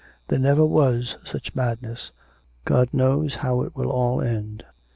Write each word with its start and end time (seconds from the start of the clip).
There 0.29 0.39
never 0.39 0.65
was 0.65 1.17
such 1.23 1.53
madness; 1.53 2.11
God 2.65 2.89
knows 2.91 3.35
how 3.35 3.61
it 3.61 3.75
will 3.75 3.91
all 3.91 4.19
end.' 4.19 4.65